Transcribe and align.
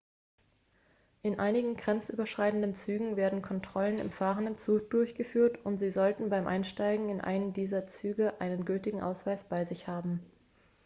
in 1.21 1.37
einigen 1.39 1.77
grenzüberschreitenden 1.77 2.73
zügen 2.73 3.17
werden 3.17 3.43
kontrollen 3.43 3.99
im 3.99 4.09
fahrenden 4.09 4.57
zug 4.57 4.89
durchgeführt 4.89 5.63
und 5.63 5.77
sie 5.77 5.91
sollten 5.91 6.27
beim 6.31 6.47
einsteigen 6.47 7.09
in 7.09 7.21
einen 7.21 7.53
dieser 7.53 7.85
züge 7.85 8.41
einen 8.41 8.65
gültigen 8.65 9.01
ausweis 9.03 9.43
bei 9.43 9.63
sich 9.63 9.87
haben 9.87 10.25